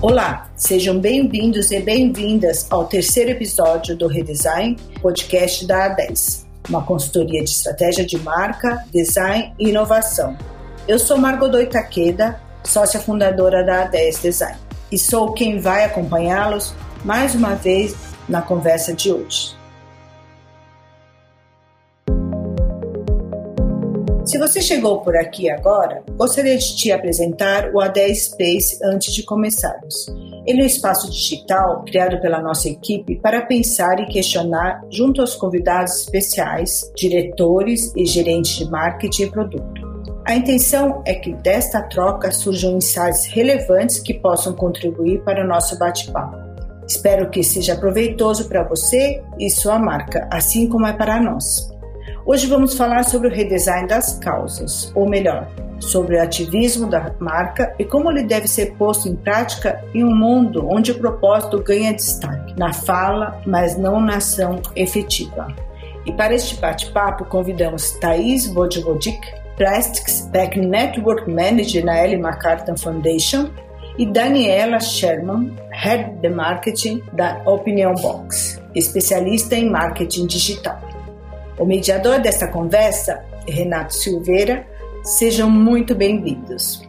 [0.00, 7.42] Olá, sejam bem-vindos e bem-vindas ao terceiro episódio do Redesign, podcast da A10, uma consultoria
[7.42, 10.38] de estratégia de marca, design e inovação.
[10.86, 14.58] Eu sou Margot Doitaqueda, sócia fundadora da A10 Design,
[14.92, 16.72] e sou quem vai acompanhá-los
[17.04, 17.96] mais uma vez
[18.28, 19.57] na conversa de hoje.
[24.28, 29.22] Se você chegou por aqui agora, gostaria de te apresentar o A10 Space antes de
[29.22, 30.06] começarmos.
[30.46, 35.34] Ele é um espaço digital criado pela nossa equipe para pensar e questionar junto aos
[35.34, 40.12] convidados especiais, diretores e gerentes de marketing e produto.
[40.26, 45.78] A intenção é que desta troca surjam insights relevantes que possam contribuir para o nosso
[45.78, 46.36] bate-papo.
[46.86, 51.77] Espero que seja proveitoso para você e sua marca, assim como é para nós.
[52.30, 55.48] Hoje vamos falar sobre o redesign das causas, ou melhor,
[55.80, 60.14] sobre o ativismo da marca e como ele deve ser posto em prática em um
[60.14, 65.48] mundo onde o propósito ganha destaque na fala, mas não na ação efetiva.
[66.04, 73.48] E para este bate-papo convidamos Thais Vodvodic, Plastics Back Network Manager na Ellen MacArthur Foundation,
[73.96, 80.87] e Daniela Sherman, Head de Marketing da Opinion Box, especialista em marketing digital.
[81.58, 84.64] O mediador desta conversa Renato Silveira.
[85.02, 86.88] Sejam muito bem-vindos.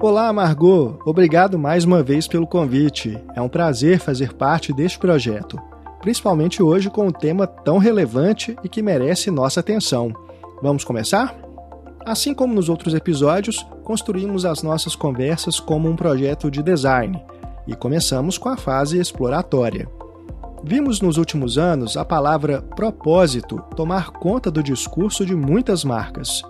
[0.00, 1.00] Olá, Margot.
[1.04, 3.18] Obrigado mais uma vez pelo convite.
[3.34, 5.60] É um prazer fazer parte deste projeto,
[6.00, 10.14] principalmente hoje com um tema tão relevante e que merece nossa atenção.
[10.62, 11.36] Vamos começar?
[12.06, 17.20] Assim como nos outros episódios, construímos as nossas conversas como um projeto de design
[17.66, 19.99] e começamos com a fase exploratória.
[20.62, 26.42] Vimos nos últimos anos a palavra propósito tomar conta do discurso de muitas marcas.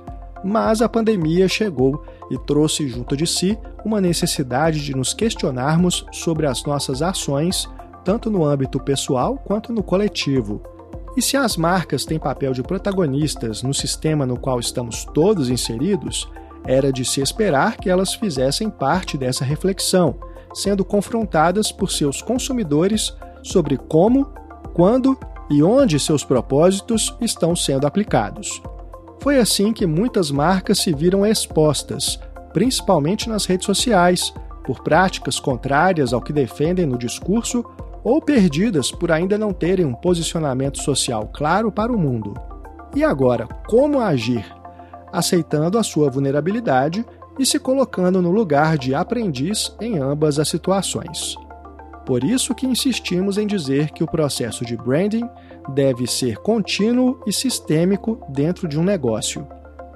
[0.43, 6.47] Mas a pandemia chegou e trouxe junto de si uma necessidade de nos questionarmos sobre
[6.47, 7.69] as nossas ações,
[8.05, 10.61] tanto no âmbito pessoal quanto no coletivo.
[11.17, 16.29] E se as marcas têm papel de protagonistas no sistema no qual estamos todos inseridos,
[16.65, 20.17] era de se esperar que elas fizessem parte dessa reflexão,
[20.53, 24.27] sendo confrontadas por seus consumidores sobre como,
[24.75, 25.17] quando
[25.51, 28.63] e onde seus propósitos estão sendo aplicados.
[29.21, 32.19] Foi assim que muitas marcas se viram expostas,
[32.53, 34.33] principalmente nas redes sociais,
[34.65, 37.65] por práticas contrárias ao que defendem no discurso
[38.03, 42.35] ou perdidas por ainda não terem um posicionamento social claro para o mundo.
[42.95, 44.45] E agora, como agir?
[45.13, 47.05] Aceitando a sua vulnerabilidade
[47.39, 51.37] e se colocando no lugar de aprendiz em ambas as situações.
[52.11, 55.31] Por isso que insistimos em dizer que o processo de branding
[55.69, 59.47] deve ser contínuo e sistêmico dentro de um negócio.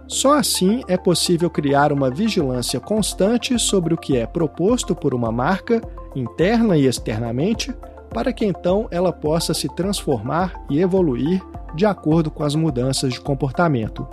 [0.06, 5.32] Só assim é possível criar uma vigilância constante sobre o que é proposto por uma
[5.32, 5.80] marca,
[6.14, 7.74] interna e externamente,
[8.10, 11.42] para que então ela possa se transformar e evoluir
[11.74, 14.06] de acordo com as mudanças de comportamento.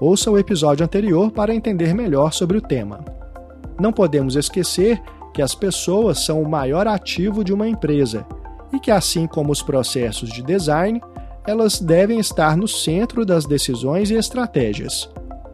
[0.00, 3.04] Ouça o episódio anterior para entender melhor sobre o tema.
[3.80, 5.00] Não podemos esquecer
[5.38, 8.26] que as pessoas são o maior ativo de uma empresa
[8.72, 11.00] e que, assim como os processos de design,
[11.46, 15.08] elas devem estar no centro das decisões e estratégias.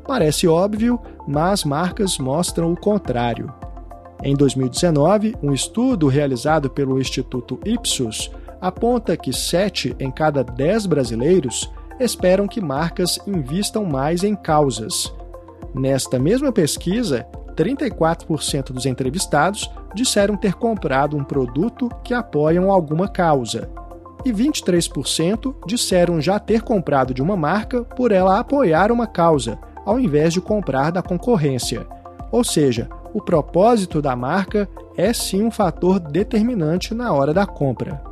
[0.07, 3.53] Parece óbvio, mas marcas mostram o contrário.
[4.23, 8.31] Em 2019, um estudo realizado pelo Instituto Ipsos
[8.63, 11.71] aponta que 7 em cada 10 brasileiros
[12.01, 15.13] esperam que marcas invistam mais em causas.
[15.75, 23.71] Nesta mesma pesquisa, 34% dos entrevistados disseram ter comprado um produto que apoiam alguma causa.
[24.25, 30.01] E 23% disseram já ter comprado de uma marca por ela apoiar uma causa, ao
[30.01, 31.87] invés de comprar da concorrência.
[32.33, 38.03] Ou seja, o propósito da marca é sim um fator determinante na hora da compra.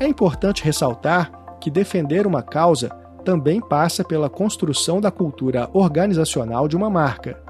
[0.00, 2.88] É importante ressaltar que defender uma causa
[3.24, 7.40] também passa pela construção da cultura organizacional de uma marca.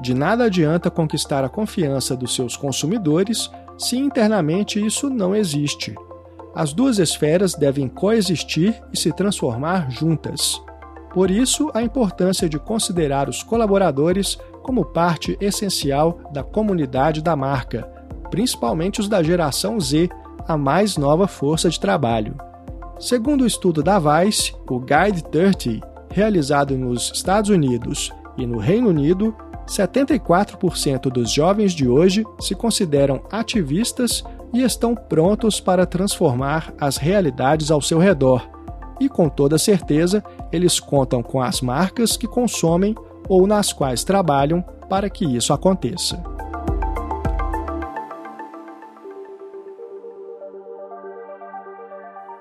[0.00, 5.94] De nada adianta conquistar a confiança dos seus consumidores se internamente isso não existe.
[6.54, 10.60] As duas esferas devem coexistir e se transformar juntas.
[11.12, 17.88] Por isso, a importância de considerar os colaboradores como parte essencial da comunidade da marca,
[18.30, 20.08] principalmente os da geração Z,
[20.46, 22.36] a mais nova força de trabalho.
[22.98, 28.88] Segundo o estudo da Vice, o Guide 30, realizado nos Estados Unidos e no Reino
[28.88, 29.34] Unido,
[29.68, 37.70] 74% dos jovens de hoje se consideram ativistas e estão prontos para transformar as realidades
[37.70, 38.48] ao seu redor.
[38.98, 42.94] E com toda certeza, eles contam com as marcas que consomem
[43.28, 46.37] ou nas quais trabalham para que isso aconteça.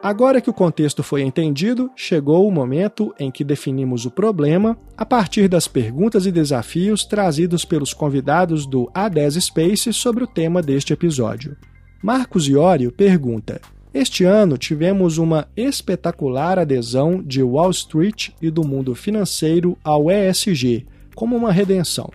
[0.08, 5.06] Agora que o contexto foi entendido, chegou o momento em que definimos o problema a
[5.06, 10.94] partir das perguntas e desafios trazidos pelos convidados do A10 Space sobre o tema deste
[10.94, 11.58] episódio.
[12.02, 13.60] Marcos Iório pergunta:
[13.94, 20.88] Este ano tivemos uma espetacular adesão de Wall Street e do mundo financeiro ao ESG,
[21.16, 22.10] como uma redenção.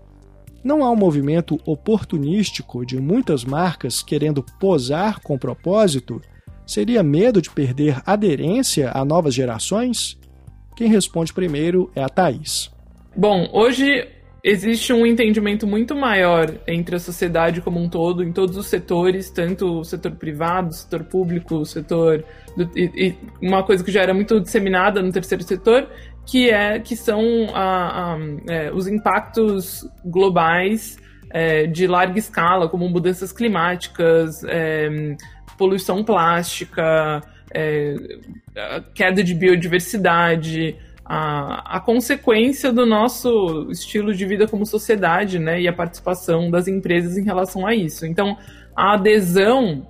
[0.65, 6.23] Não há um movimento oportunístico de muitas marcas querendo posar com propósito
[6.73, 10.19] Seria medo de perder aderência a novas gerações?
[10.75, 12.71] Quem responde primeiro é a Thaís.
[13.15, 14.09] Bom, hoje
[14.43, 19.29] existe um entendimento muito maior entre a sociedade como um todo, em todos os setores,
[19.29, 22.25] tanto o setor privado, o setor público, o setor.
[22.57, 25.91] Do, e, e uma coisa que já era muito disseminada no terceiro setor,
[26.25, 27.21] que é que são
[27.53, 30.97] a, a, é, os impactos globais
[31.29, 35.17] é, de larga escala, como mudanças climáticas, é,
[35.57, 37.23] poluição plástica,
[37.55, 37.97] é,
[38.95, 45.69] queda de biodiversidade, a, a, consequência do nosso estilo de vida como sociedade, né, e
[45.69, 48.07] a participação das empresas em relação a isso.
[48.07, 48.37] Então,
[48.75, 49.87] a adesão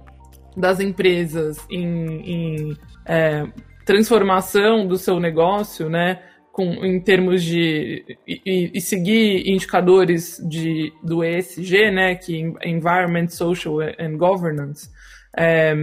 [0.56, 1.86] das empresas em,
[2.30, 2.76] em
[3.06, 3.44] é,
[3.84, 6.20] transformação do seu negócio, né,
[6.52, 13.28] com, em termos de e, e, seguir indicadores de, do ESG, né, que é Environment,
[13.28, 14.90] Social and Governance,
[15.37, 15.75] é,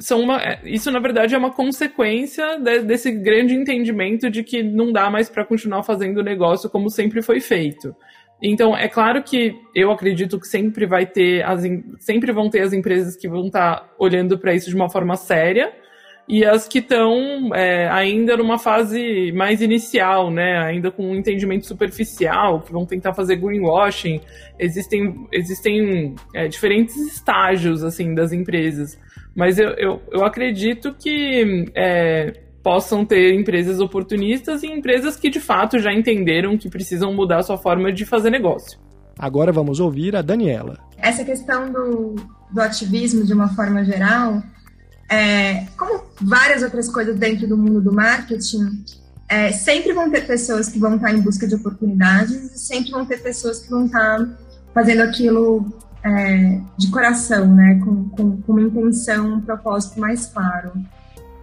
[0.00, 4.92] são uma, isso, na verdade, é uma consequência de, desse grande entendimento de que não
[4.92, 7.94] dá mais para continuar fazendo o negócio como sempre foi feito.
[8.42, 11.62] Então, é claro que eu acredito que sempre vai ter as,
[12.00, 15.14] sempre vão ter as empresas que vão estar tá olhando para isso de uma forma
[15.16, 15.72] séria
[16.28, 20.58] e as que estão é, ainda numa fase mais inicial, né?
[20.58, 24.20] Ainda com um entendimento superficial, que vão tentar fazer greenwashing.
[24.58, 28.98] Existem, existem é, diferentes estágios assim das empresas,
[29.34, 32.32] mas eu, eu, eu acredito que é,
[32.62, 37.42] possam ter empresas oportunistas e empresas que de fato já entenderam que precisam mudar a
[37.42, 38.78] sua forma de fazer negócio.
[39.18, 40.78] Agora vamos ouvir a Daniela.
[40.96, 42.14] Essa questão do,
[42.50, 44.40] do ativismo de uma forma geral
[45.12, 48.82] é, como várias outras coisas dentro do mundo do marketing,
[49.28, 53.04] é, sempre vão ter pessoas que vão estar em busca de oportunidades e sempre vão
[53.04, 54.26] ter pessoas que vão estar
[54.72, 55.70] fazendo aquilo
[56.02, 60.72] é, de coração, né, com, com, com, uma intenção, um propósito mais claro.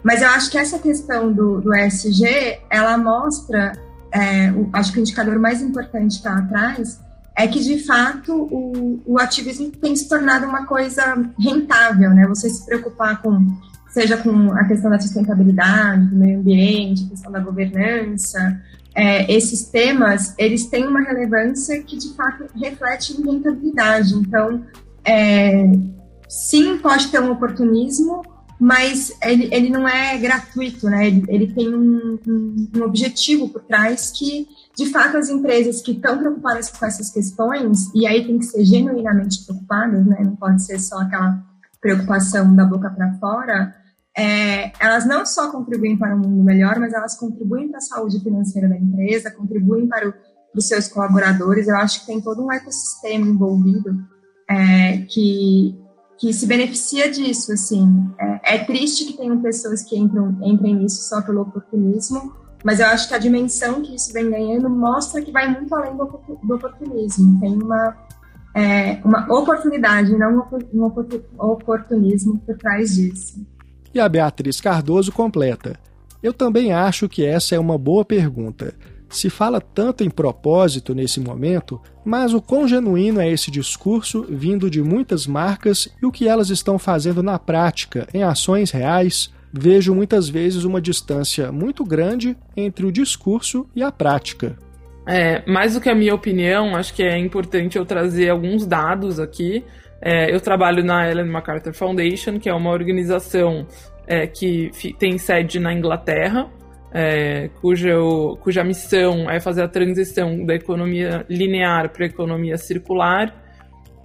[0.04, 3.74] Mas eu acho que essa questão do, do ESG, ela mostra,
[4.12, 7.00] é, o, acho que o indicador mais importante está atrás,
[7.40, 12.28] é que de fato o, o ativismo tem se tornado uma coisa rentável, né?
[12.28, 13.58] Você se preocupar com
[13.90, 18.62] seja com a questão da sustentabilidade, do meio ambiente, questão da governança,
[18.94, 24.14] é, esses temas eles têm uma relevância que de fato reflete em rentabilidade.
[24.16, 24.66] Então,
[25.06, 25.64] é,
[26.28, 28.22] sim, pode ter um oportunismo,
[28.60, 31.08] mas ele, ele não é gratuito, né?
[31.08, 34.46] Ele, ele tem um, um, um objetivo por trás que
[34.80, 38.64] de fato, as empresas que estão preocupadas com essas questões, e aí tem que ser
[38.64, 40.20] genuinamente preocupadas, né?
[40.24, 41.44] não pode ser só aquela
[41.82, 43.76] preocupação da boca para fora,
[44.18, 48.22] é, elas não só contribuem para um mundo melhor, mas elas contribuem para a saúde
[48.22, 51.68] financeira da empresa, contribuem para, o, para os seus colaboradores.
[51.68, 53.98] Eu acho que tem todo um ecossistema envolvido
[54.50, 55.78] é, que,
[56.18, 57.52] que se beneficia disso.
[57.52, 58.10] Assim.
[58.18, 62.88] É, é triste que tenham pessoas que entram, entrem nisso só pelo oportunismo, mas eu
[62.88, 66.04] acho que a dimensão que isso vem ganhando mostra que vai muito além do,
[66.56, 67.40] oportunismo.
[67.40, 67.98] Tem uma,
[68.54, 70.84] é, uma oportunidade, não um
[71.38, 73.46] oportunismo por trás disso.
[73.94, 75.80] E a Beatriz Cardoso completa.
[76.22, 78.74] Eu também acho que essa é uma boa pergunta.
[79.10, 84.70] Se fala tanto em propósito nesse momento, mas o quão genuíno é esse discurso vindo
[84.70, 89.94] de muitas marcas e o que elas estão fazendo na prática, em ações reais, vejo
[89.94, 94.58] muitas vezes uma distância muito grande entre o discurso e a prática.
[95.08, 99.20] É, mais do que a minha opinião, acho que é importante eu trazer alguns dados
[99.20, 99.64] aqui.
[100.02, 103.66] É, eu trabalho na Ellen MacArthur Foundation, que é uma organização
[104.08, 106.48] é, que tem sede na Inglaterra,
[106.92, 107.96] é, cuja,
[108.42, 113.34] cuja missão é fazer a transição da economia linear para a economia circular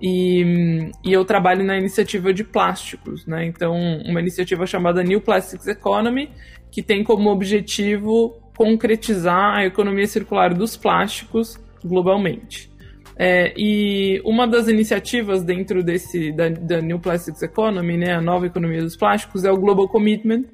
[0.00, 3.46] e, e, eu trabalho na iniciativa de plásticos, né?
[3.46, 3.74] Então,
[4.04, 6.30] uma iniciativa chamada New Plastics Economy,
[6.70, 12.70] que tem como objetivo concretizar a economia circular dos plásticos globalmente.
[13.16, 18.46] É, e uma das iniciativas dentro desse da, da, New Plastics Economy, né, a nova
[18.46, 20.44] economia dos plásticos, é o Global Commitment,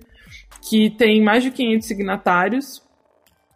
[0.69, 2.83] que tem mais de 500 signatários,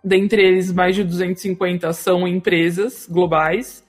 [0.03, 3.84] dentre eles mais de 250 são empresas globais,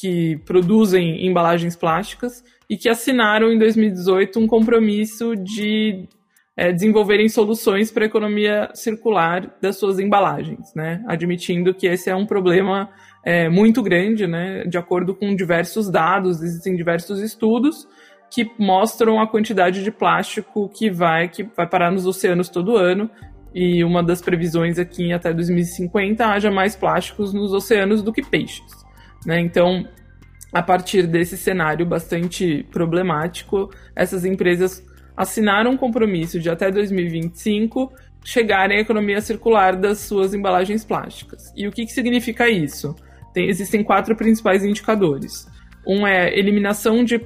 [0.00, 6.08] que produzem embalagens plásticas e que assinaram em 2018 um compromisso de
[6.56, 11.04] é, desenvolverem soluções para a economia circular das suas embalagens, né?
[11.06, 12.88] admitindo que esse é um problema
[13.24, 14.64] é, muito grande, né?
[14.64, 17.86] de acordo com diversos dados, existem diversos estudos
[18.30, 23.10] que mostram a quantidade de plástico que vai, que vai parar nos oceanos todo ano.
[23.52, 28.22] E uma das previsões aqui em até 2050 haja mais plásticos nos oceanos do que
[28.22, 28.79] peixes.
[29.24, 29.40] Né?
[29.40, 29.86] Então,
[30.52, 34.84] a partir desse cenário bastante problemático, essas empresas
[35.16, 37.92] assinaram um compromisso de até 2025
[38.24, 41.52] chegarem à economia circular das suas embalagens plásticas.
[41.56, 42.94] E o que, que significa isso?
[43.32, 45.48] Tem, existem quatro principais indicadores.
[45.86, 47.20] Um é eliminação de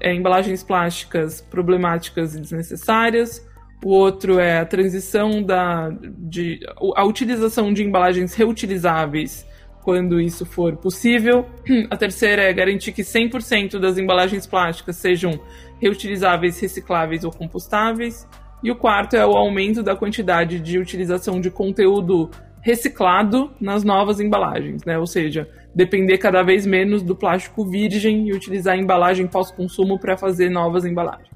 [0.00, 3.46] é, embalagens plásticas problemáticas e desnecessárias.
[3.84, 6.60] O outro é a transição da de,
[6.94, 9.46] a utilização de embalagens reutilizáveis
[9.82, 11.46] quando isso for possível.
[11.90, 15.40] A terceira é garantir que 100% das embalagens plásticas sejam
[15.80, 18.28] reutilizáveis, recicláveis ou compostáveis.
[18.62, 24.20] E o quarto é o aumento da quantidade de utilização de conteúdo reciclado nas novas
[24.20, 24.98] embalagens, né?
[24.98, 30.50] Ou seja, depender cada vez menos do plástico virgem e utilizar embalagem pós-consumo para fazer
[30.50, 31.28] novas embalagens.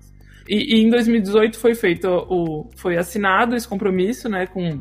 [0.47, 4.81] E, e, em 2018 foi feito o foi assinado esse compromisso, né, com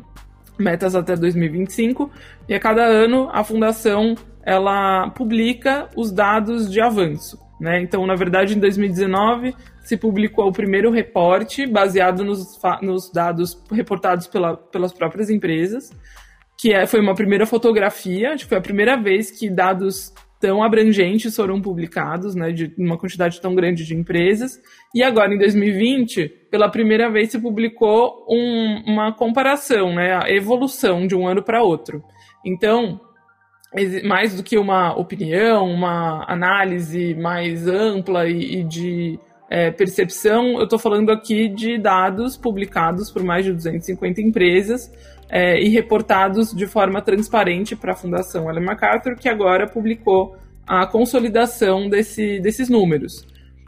[0.58, 2.10] metas até 2025,
[2.48, 7.38] e a cada ano a fundação ela publica os dados de avanço.
[7.60, 7.80] Né?
[7.80, 14.26] Então, na verdade, em 2019 se publicou o primeiro reporte baseado nos, nos dados reportados
[14.26, 15.90] pela, pelas próprias empresas,
[16.58, 20.12] que é, foi uma primeira fotografia, acho que foi a primeira vez que dados
[20.44, 24.60] tão abrangentes foram publicados, né, de uma quantidade tão grande de empresas.
[24.94, 31.06] E agora, em 2020, pela primeira vez se publicou um, uma comparação, né, a evolução
[31.06, 32.04] de um ano para outro.
[32.44, 33.00] Então,
[34.04, 40.64] mais do que uma opinião, uma análise mais ampla e, e de é, percepção, eu
[40.64, 44.92] estou falando aqui de dados publicados por mais de 250 empresas
[45.34, 50.86] é, e reportados de forma transparente para a Fundação Ellen MacArthur, que agora publicou a
[50.86, 53.26] consolidação desse, desses números.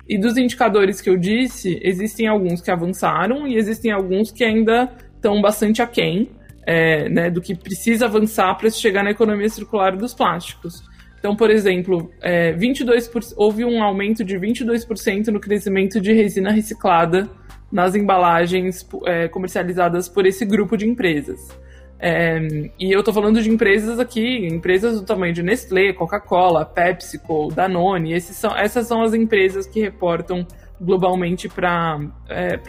[0.08, 4.88] E dos indicadores que eu disse, existem alguns que avançaram e existem alguns que ainda
[5.16, 6.30] estão bastante aquém
[6.64, 10.84] é, né, do que precisa avançar para chegar na economia circular dos plásticos.
[11.18, 17.28] Então, por exemplo, é, 22%, houve um aumento de 22% no crescimento de resina reciclada
[17.70, 21.56] nas embalagens é, comercializadas por esse grupo de empresas.
[21.98, 22.38] É,
[22.78, 28.20] e eu estou falando de empresas aqui, empresas do tamanho de Nestlé, Coca-Cola, PepsiCo, Danone.
[28.20, 30.46] São, essas são as empresas que reportam
[30.80, 32.60] globalmente para é,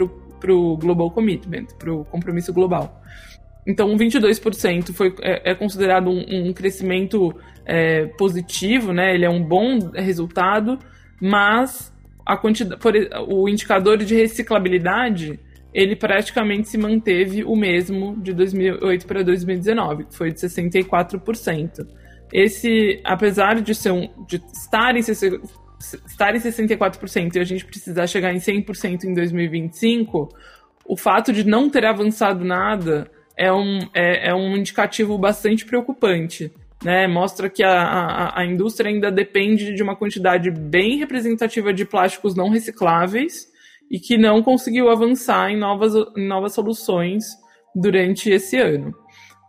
[0.50, 3.01] o Global Commitment, para o compromisso global.
[3.66, 7.36] Então, 22% foi, é, é considerado um, um crescimento
[7.66, 9.13] é, positivo, né?
[9.13, 10.80] Ele é um bom resultado,
[11.22, 11.94] mas
[12.28, 12.82] a quantidade,
[13.28, 15.40] o indicador de reciclabilidade
[15.74, 21.88] ele praticamente se manteve o mesmo de 2008 para 2019, que foi de 64%.
[22.34, 28.08] Esse, apesar de ser um, de estar em, estar em 64% e a gente precisar
[28.08, 30.30] chegar em 100% em 2025,
[30.86, 36.52] o fato de não ter avançado nada é um, é, é um indicativo bastante preocupante.
[36.84, 37.08] Né?
[37.08, 42.36] Mostra que a, a, a indústria ainda depende de uma quantidade bem representativa de plásticos
[42.36, 43.48] não recicláveis
[43.90, 47.26] e que não conseguiu avançar em novas, em novas soluções
[47.76, 48.94] durante esse ano.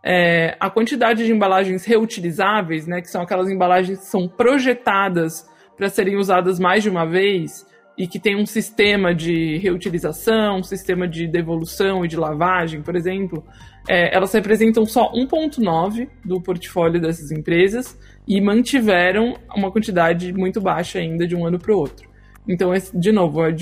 [0.03, 5.45] É, a quantidade de embalagens reutilizáveis, né, que são aquelas embalagens que são projetadas
[5.75, 7.65] para serem usadas mais de uma vez,
[7.99, 12.95] e que tem um sistema de reutilização, um sistema de devolução e de lavagem, por
[12.95, 13.43] exemplo,
[13.89, 20.97] é, elas representam só 1,9% do portfólio dessas empresas e mantiveram uma quantidade muito baixa
[20.97, 22.07] ainda de um ano para o outro.
[22.47, 23.53] Então, de novo, é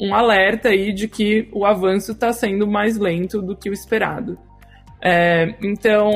[0.00, 4.38] um, alerta aí de que o avanço está sendo mais lento do que o esperado.
[5.02, 6.12] É, então,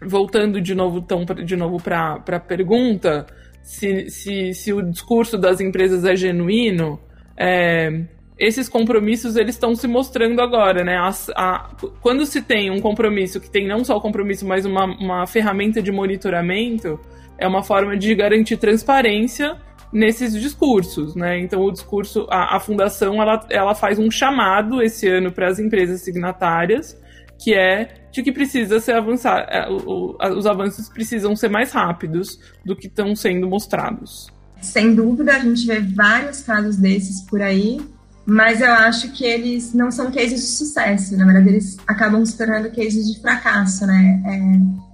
[0.00, 3.26] voltando de novo, tão, de novo para a pergunta,
[3.62, 7.00] se, se, se o discurso das empresas é genuíno,
[7.36, 8.04] é,
[8.38, 10.96] esses compromissos eles estão se mostrando agora, né?
[11.36, 15.26] A, quando se tem um compromisso que tem não só o compromisso, mas uma, uma
[15.26, 16.98] ferramenta de monitoramento,
[17.38, 19.56] é uma forma de garantir transparência
[19.92, 21.38] nesses discursos, né?
[21.38, 25.58] Então o discurso, a, a fundação, ela, ela faz um chamado esse ano para as
[25.58, 27.00] empresas signatárias
[27.38, 32.76] que é de que precisa ser avançar, é, os avanços precisam ser mais rápidos do
[32.76, 34.28] que estão sendo mostrados.
[34.60, 37.80] Sem dúvida, a gente vê vários casos desses por aí,
[38.24, 42.36] mas eu acho que eles não são cases de sucesso, na verdade, eles acabam se
[42.38, 44.22] tornando cases de fracasso, né?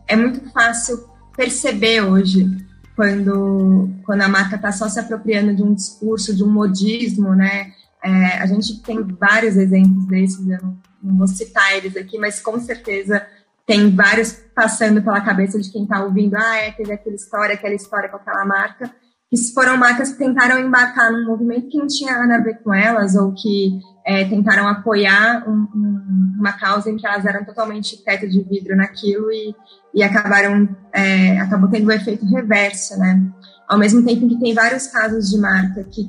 [0.09, 0.99] É, é muito fácil
[1.37, 2.49] perceber hoje
[2.97, 7.73] quando, quando a marca está só se apropriando de um discurso, de um modismo, né?
[8.03, 12.41] É, a gente tem vários exemplos desses, eu não, não vou citar eles aqui, mas
[12.41, 13.27] com certeza
[13.67, 17.75] tem vários passando pela cabeça de quem está ouvindo, ah, é, teve aquela história, aquela
[17.75, 18.91] história com aquela marca,
[19.31, 22.73] que foram marcas que tentaram embarcar num movimento que não tinha nada a ver com
[22.73, 28.03] elas, ou que é, tentaram apoiar um, um, uma causa em que elas eram totalmente
[28.03, 29.55] teto de vidro naquilo e,
[29.95, 33.23] e acabaram, é, acabou tendo o um efeito reverso, né?
[33.69, 36.09] Ao mesmo tempo que tem vários casos de marca que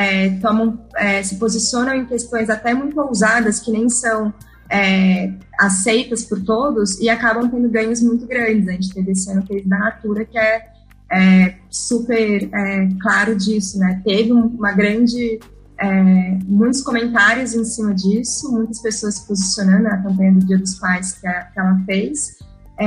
[0.00, 4.32] é, tomam, é, se posicionam em questões até muito ousadas, que nem são
[4.70, 5.30] é,
[5.60, 8.66] aceitas por todos e acabam tendo ganhos muito grandes.
[8.66, 10.68] A gente teve esse ano case da Natura, que é,
[11.12, 14.00] é super é, claro disso, né?
[14.02, 15.38] Teve uma grande
[15.78, 20.78] é, muitos comentários em cima disso, muitas pessoas se posicionando na campanha do Dia dos
[20.78, 22.38] Pais que, a, que ela fez,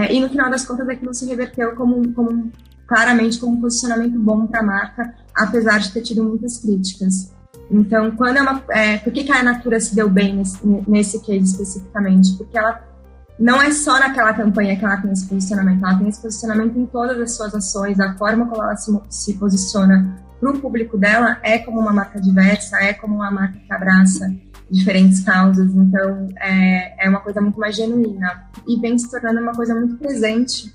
[0.09, 2.51] e no final das contas aquilo se reverteu como, como
[2.87, 7.31] claramente como um posicionamento bom para a marca, apesar de ter tido muitas críticas.
[7.71, 11.19] Então, quando é uma, é, por que, que a Natura se deu bem nesse, nesse
[11.19, 12.33] case especificamente?
[12.37, 12.81] Porque ela
[13.39, 16.85] não é só naquela campanha que ela tem esse posicionamento, ela tem esse posicionamento em
[16.85, 21.39] todas as suas ações, a forma como ela se, se posiciona para o público dela
[21.41, 24.29] é como uma marca diversa, é como uma marca que abraça
[24.69, 29.53] diferentes causas, então é, é uma coisa muito mais genuína e vem se tornando uma
[29.53, 30.73] coisa muito presente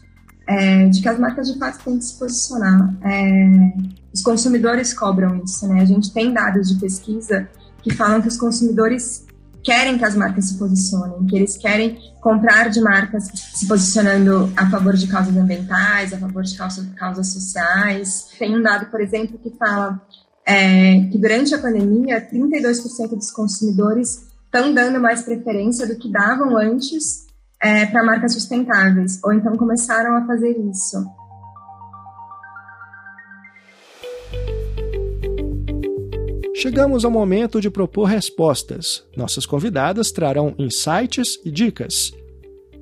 [0.49, 2.97] é, de que as marcas de fato têm que se posicionar.
[3.05, 3.73] É,
[4.13, 5.83] os consumidores cobram isso, né?
[5.83, 7.47] A gente tem dados de pesquisa
[7.83, 9.27] que falam que os consumidores
[9.63, 14.71] querem que as marcas se posicionem, que eles querem comprar de marcas se posicionando a
[14.71, 18.29] favor de causas ambientais, a favor de causas, causas sociais.
[18.39, 20.01] Tem um dado, por exemplo, que fala
[20.47, 26.57] é, que durante a pandemia, 32% dos consumidores estão dando mais preferência do que davam
[26.57, 27.28] antes
[27.63, 30.97] é, para marcas sustentáveis, ou então começaram a fazer isso.
[36.55, 39.05] Chegamos ao momento de propor respostas.
[39.17, 42.13] Nossas convidadas trarão insights e dicas.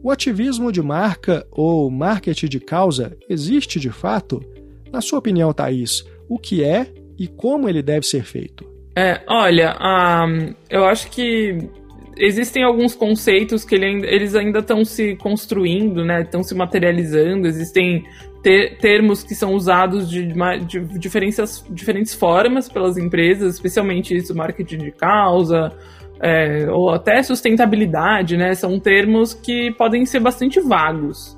[0.02, 4.42] O ativismo de marca ou marketing de causa existe de fato?
[4.90, 8.64] Na sua opinião, Thaís, o que é e como ele deve ser feito?
[8.96, 11.68] É, olha, um, eu acho que
[12.16, 16.22] existem alguns conceitos que ele, eles ainda estão se construindo, né?
[16.22, 17.46] Estão se materializando.
[17.46, 18.04] Existem
[18.42, 20.32] ter, termos que são usados de,
[20.66, 25.72] de, diferentes, diferentes formas pelas empresas, especialmente isso, marketing de causa,
[26.20, 28.54] é, ou até sustentabilidade, né?
[28.54, 31.36] São termos que podem ser bastante vagos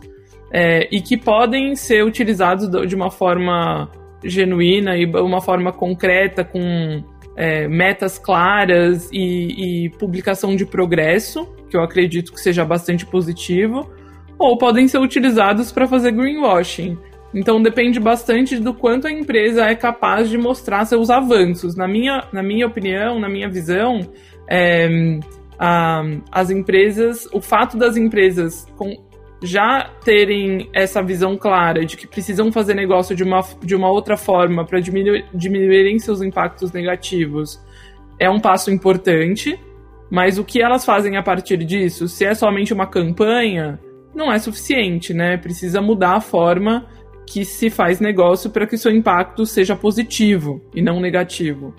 [0.52, 3.90] é, e que podem ser utilizados de uma forma
[4.24, 7.02] genuína e uma forma concreta, com
[7.38, 13.88] é, metas claras e, e publicação de progresso, que eu acredito que seja bastante positivo
[14.36, 16.98] ou podem ser utilizados para fazer greenwashing.
[17.32, 21.76] Então depende bastante do quanto a empresa é capaz de mostrar seus avanços.
[21.76, 24.00] Na minha, na minha opinião, na minha visão,
[24.50, 24.88] é,
[25.56, 28.96] a, as empresas, o fato das empresas com,
[29.42, 34.16] já terem essa visão clara de que precisam fazer negócio de uma, de uma outra
[34.16, 37.60] forma para diminuir, diminuírem seus impactos negativos
[38.18, 39.58] é um passo importante.
[40.10, 42.08] Mas o que elas fazem a partir disso?
[42.08, 43.78] Se é somente uma campanha,
[44.14, 45.36] não é suficiente, né?
[45.36, 46.86] Precisa mudar a forma
[47.26, 51.74] que se faz negócio para que seu impacto seja positivo e não negativo.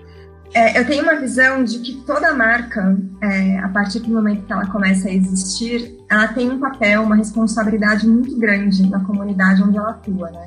[0.52, 4.52] É, eu tenho uma visão de que toda marca, é, a partir do momento que
[4.52, 9.78] ela começa a existir, ela tem um papel, uma responsabilidade muito grande na comunidade onde
[9.78, 10.46] ela atua, né?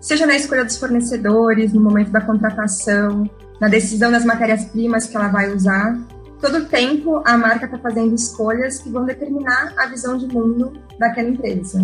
[0.00, 3.28] Seja na escolha dos fornecedores, no momento da contratação,
[3.60, 5.98] na decisão das matérias-primas que ela vai usar,
[6.40, 11.28] todo tempo a marca está fazendo escolhas que vão determinar a visão de mundo daquela
[11.28, 11.78] empresa.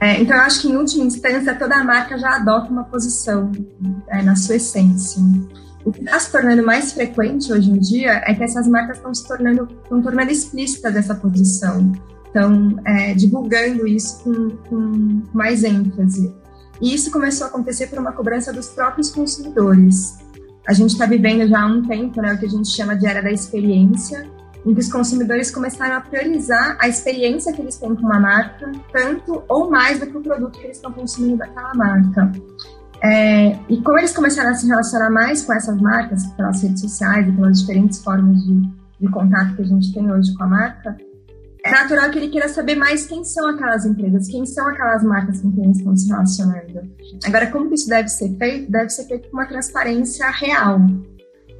[0.00, 3.52] É, então, eu acho que, em última instância, toda a marca já adota uma posição
[4.08, 5.22] é, na sua essência.
[5.84, 9.14] O que está se tornando mais frequente hoje em dia é que essas marcas estão
[9.14, 11.92] se tornando, estão tornando explícitas essa posição,
[12.26, 16.34] estão é, divulgando isso com, com mais ênfase.
[16.80, 20.18] E isso começou a acontecer por uma cobrança dos próprios consumidores
[20.66, 23.06] a gente está vivendo já há um tempo né, o que a gente chama de
[23.06, 24.24] era da experiência,
[24.64, 28.70] em que os consumidores começaram a priorizar a experiência que eles têm com uma marca,
[28.92, 32.30] tanto ou mais do que o produto que eles estão consumindo daquela marca.
[33.02, 37.26] É, e como eles começaram a se relacionar mais com essas marcas, pelas redes sociais
[37.28, 38.60] e pelas diferentes formas de,
[39.00, 40.96] de contato que a gente tem hoje com a marca,
[41.64, 45.40] é natural que ele queira saber mais quem são aquelas empresas, quem são aquelas marcas
[45.42, 46.90] com quem eles estão se relacionando.
[47.24, 48.70] Agora, como que isso deve ser feito?
[48.70, 50.80] Deve ser feito com uma transparência real.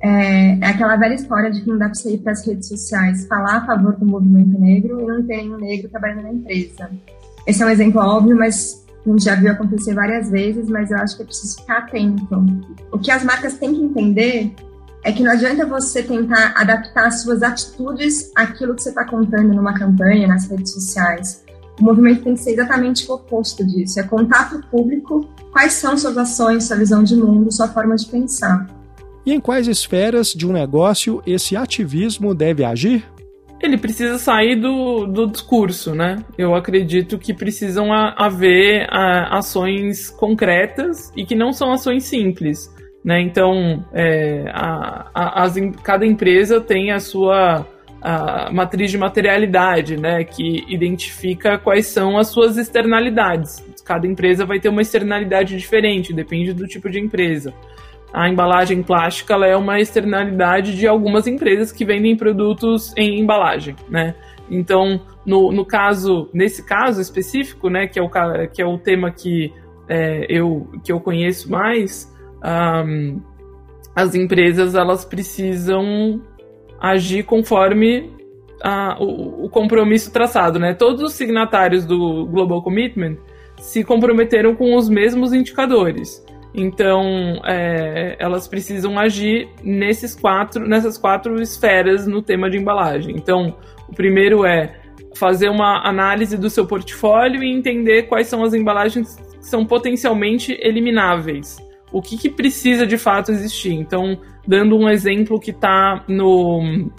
[0.03, 2.68] É, é aquela velha história de que não dá para você ir para as redes
[2.68, 6.90] sociais falar a favor do movimento negro e não ter nenhum negro trabalhando na empresa.
[7.46, 10.99] Esse é um exemplo óbvio, mas a gente já viu acontecer várias vezes, mas eu
[10.99, 12.45] acho que é preciso ficar atento.
[12.93, 14.55] O que as marcas têm que entender
[15.03, 19.73] é que não adianta você tentar adaptar suas atitudes àquilo que você está contando numa
[19.73, 21.43] campanha, nas redes sociais.
[21.81, 23.99] O movimento tem que ser exatamente o oposto disso.
[23.99, 27.97] É contar para o público quais são suas ações, sua visão de mundo, sua forma
[27.97, 28.67] de pensar.
[29.25, 33.05] E em quais esferas de um negócio esse ativismo deve agir?
[33.62, 36.25] Ele precisa sair do, do discurso, né?
[36.38, 42.75] Eu acredito que precisam haver a, ações concretas e que não são ações simples.
[43.05, 43.20] Né?
[43.20, 47.66] Então, é, a, a, as, cada empresa tem a sua
[48.03, 53.62] a matriz de materialidade, né, que identifica quais são as suas externalidades.
[53.85, 57.53] Cada empresa vai ter uma externalidade diferente, depende do tipo de empresa.
[58.12, 64.14] A embalagem plástica é uma externalidade de algumas empresas que vendem produtos em embalagem, né?
[64.51, 68.11] Então, no, no caso, nesse caso específico, né, que é o,
[68.49, 69.53] que é o tema que,
[69.88, 72.12] é, eu, que eu conheço mais,
[72.85, 73.20] um,
[73.94, 76.20] as empresas elas precisam
[76.81, 78.11] agir conforme
[78.62, 80.75] a, o, o, compromisso traçado, né?
[80.75, 83.16] Todos os signatários do Global Commitment
[83.59, 86.25] se comprometeram com os mesmos indicadores.
[86.55, 93.15] Então, é, elas precisam agir nesses quatro, nessas quatro esferas no tema de embalagem.
[93.17, 93.57] Então,
[93.89, 94.81] o primeiro é
[95.15, 100.59] fazer uma análise do seu portfólio e entender quais são as embalagens que são potencialmente
[100.61, 101.59] elimináveis.
[101.93, 103.73] O que, que precisa de fato existir.
[103.73, 106.91] Então, dando um exemplo que está no,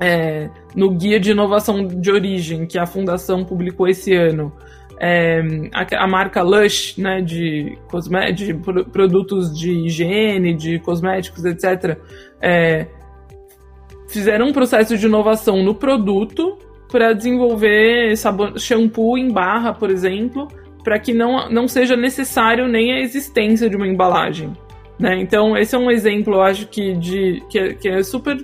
[0.00, 4.52] é, no Guia de Inovação de Origem, que a Fundação publicou esse ano
[5.04, 7.76] é, a, a, marca Lush, né, de,
[8.36, 8.54] de
[8.92, 11.98] produtos de higiene, de cosméticos, etc.,
[12.40, 12.86] é,
[14.08, 16.56] fizeram um processo de inovação no produto
[16.88, 18.14] para desenvolver
[18.56, 20.46] shampoo em barra, por exemplo,
[20.84, 24.52] para que não, não seja necessário nem a existência de uma embalagem.
[25.00, 25.20] Né?
[25.20, 28.36] Então, esse é um exemplo, eu acho que, de, que, é, que é super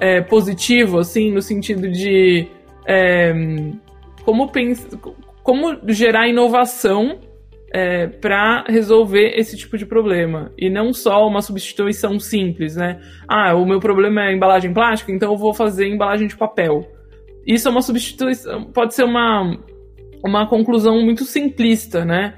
[0.00, 2.48] é, positivo, assim, no sentido de
[2.84, 3.32] é,
[4.24, 4.86] como, pens
[5.42, 7.18] como gerar inovação
[7.72, 10.50] é, para resolver esse tipo de problema.
[10.58, 13.00] E não só uma substituição simples, né?
[13.28, 16.82] Ah, o meu problema é embalagem plástica, então eu vou fazer embalagem de papel.
[17.46, 19.56] Isso é uma substituição, pode ser uma,
[20.24, 22.34] uma conclusão muito simplista, né?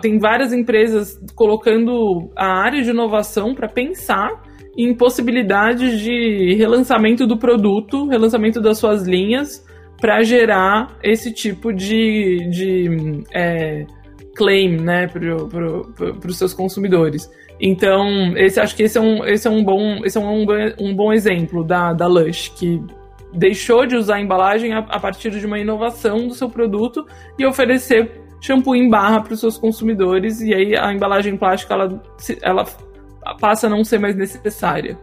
[0.00, 4.42] Tem várias empresas colocando a área de inovação para pensar
[4.76, 9.64] em possibilidades de relançamento do produto, relançamento das suas linhas,
[10.02, 13.86] para gerar esse tipo de, de é,
[14.34, 17.30] claim né, para pro, pro, os seus consumidores.
[17.60, 20.44] Então, esse, acho que esse é um, esse é um, bom, esse é um,
[20.80, 22.82] um bom exemplo da, da Lush, que
[23.32, 27.06] deixou de usar embalagem a, a partir de uma inovação do seu produto
[27.38, 28.10] e oferecer
[28.40, 32.02] shampoo em barra para os seus consumidores, e aí a embalagem plástica ela,
[32.42, 32.66] ela
[33.40, 34.98] passa a não ser mais necessária.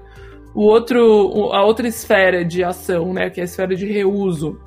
[0.53, 4.59] O outro, a outra esfera de ação, né, que é a esfera de reuso,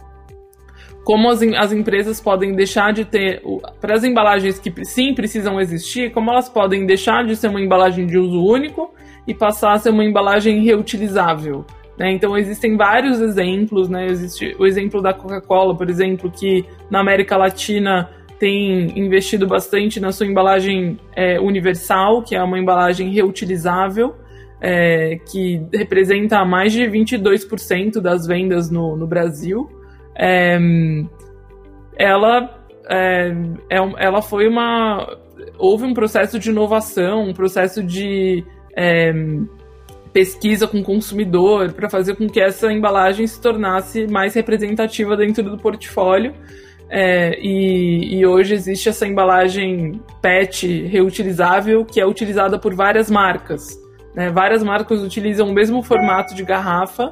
[1.04, 3.42] como as, as empresas podem deixar de ter,
[3.80, 8.06] para as embalagens que sim precisam existir, como elas podem deixar de ser uma embalagem
[8.06, 8.94] de uso único
[9.26, 11.64] e passar a ser uma embalagem reutilizável.
[11.98, 12.12] Né?
[12.12, 14.06] Então existem vários exemplos, né?
[14.06, 20.10] existe o exemplo da Coca-Cola, por exemplo, que na América Latina tem investido bastante na
[20.10, 24.14] sua embalagem é, universal, que é uma embalagem reutilizável,
[24.60, 29.81] é, que representa mais de 22% das vendas no, no Brasil
[30.14, 30.58] é,
[31.96, 33.32] ela, é,
[33.70, 35.18] é ela foi uma.
[35.58, 38.44] Houve um processo de inovação, um processo de
[38.76, 39.12] é,
[40.12, 45.42] pesquisa com o consumidor para fazer com que essa embalagem se tornasse mais representativa dentro
[45.42, 46.34] do portfólio.
[46.94, 53.80] É, e, e, hoje existe essa embalagem PET reutilizável que é utilizada por várias marcas.
[54.14, 54.30] Né?
[54.30, 57.10] Várias marcas utilizam o mesmo formato de garrafa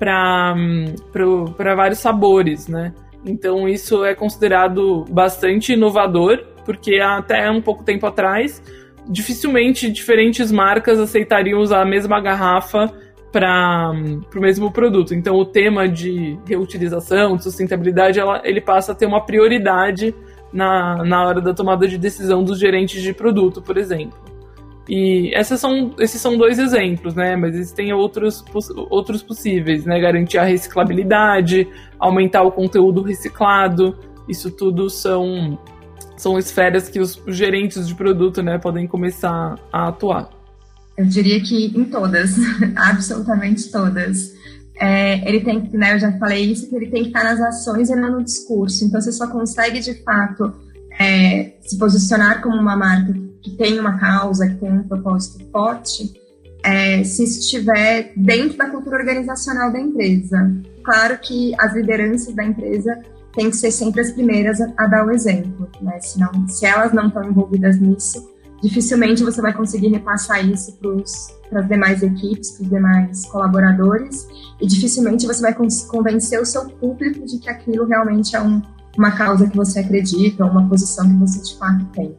[0.00, 2.94] para vários sabores, né?
[3.24, 8.62] Então isso é considerado bastante inovador, porque até um pouco tempo atrás,
[9.06, 12.90] dificilmente diferentes marcas aceitariam usar a mesma garrafa
[13.30, 13.92] para
[14.34, 15.14] o mesmo produto.
[15.14, 20.14] Então o tema de reutilização, de sustentabilidade, ela, ele passa a ter uma prioridade
[20.50, 24.29] na, na hora da tomada de decisão dos gerentes de produto, por exemplo.
[24.92, 27.36] E essas são, esses são dois exemplos, né?
[27.36, 28.44] Mas existem outros,
[28.90, 30.00] outros possíveis, né?
[30.00, 33.96] Garantir a reciclabilidade, aumentar o conteúdo reciclado.
[34.28, 35.56] Isso tudo são,
[36.16, 40.28] são esferas que os gerentes de produto né, podem começar a atuar.
[40.98, 42.34] Eu diria que em todas,
[42.74, 44.34] absolutamente todas.
[44.74, 47.40] É, ele tem que, né, eu já falei isso, que ele tem que estar nas
[47.40, 48.84] ações e não no discurso.
[48.84, 50.52] Então, você só consegue, de fato,
[50.98, 56.12] é, se posicionar como uma marca que tem uma causa, que tem um propósito forte,
[56.62, 60.54] é, se estiver dentro da cultura organizacional da empresa.
[60.84, 63.00] Claro que as lideranças da empresa
[63.32, 65.98] têm que ser sempre as primeiras a, a dar o exemplo, né?
[66.00, 68.28] Senão, se elas não estão envolvidas nisso,
[68.62, 70.76] dificilmente você vai conseguir repassar isso
[71.48, 74.28] para as demais equipes, para os demais colaboradores,
[74.60, 75.54] e dificilmente você vai
[75.88, 78.60] convencer o seu público de que aquilo realmente é um,
[78.98, 82.14] uma causa que você acredita, uma posição que você de fato tem.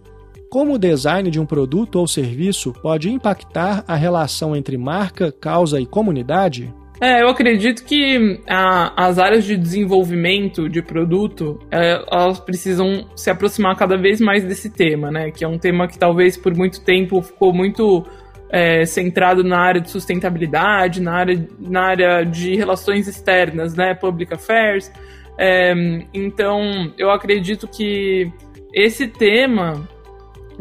[0.51, 5.79] Como o design de um produto ou serviço pode impactar a relação entre marca, causa
[5.79, 6.73] e comunidade?
[6.99, 13.29] É, eu acredito que a, as áreas de desenvolvimento de produto, é, elas precisam se
[13.29, 15.31] aproximar cada vez mais desse tema, né?
[15.31, 18.05] Que é um tema que talvez por muito tempo ficou muito
[18.49, 23.95] é, centrado na área de sustentabilidade, na área, na área de relações externas, né?
[23.95, 24.91] Public affairs.
[25.37, 25.73] É,
[26.13, 28.29] então, eu acredito que
[28.73, 29.87] esse tema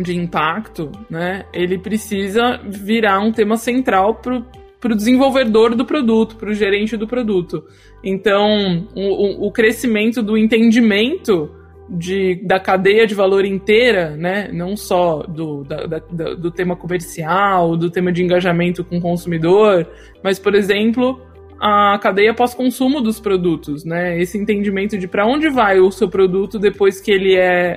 [0.02, 6.50] de impacto, né, ele precisa virar um tema central para o desenvolvedor do produto, para
[6.50, 7.64] o gerente do produto.
[8.02, 11.50] Então, o, o crescimento do entendimento
[11.88, 17.76] de, da cadeia de valor inteira, né, não só do, da, da, do tema comercial,
[17.76, 19.86] do tema de engajamento com o consumidor,
[20.22, 21.20] mas, por exemplo,
[21.60, 24.18] a cadeia pós-consumo dos produtos, né?
[24.18, 27.76] Esse entendimento de para onde vai o seu produto depois que ele é,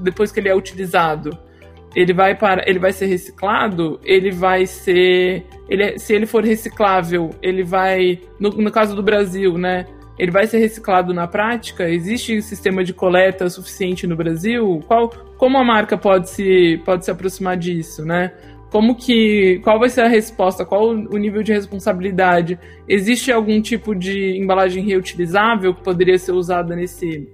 [0.00, 1.36] depois que ele é utilizado
[1.98, 6.44] ele vai para, ele vai ser reciclado, ele vai ser, ele, é, se ele for
[6.44, 9.84] reciclável, ele vai, no, no caso do Brasil, né?
[10.16, 11.90] Ele vai ser reciclado na prática?
[11.90, 14.80] Existe um sistema de coleta suficiente no Brasil?
[14.86, 18.32] Qual, como a marca pode se, pode se aproximar disso, né?
[18.70, 20.64] Como que, qual vai ser a resposta?
[20.64, 22.60] Qual o nível de responsabilidade?
[22.88, 27.28] Existe algum tipo de embalagem reutilizável que poderia ser usada nesse,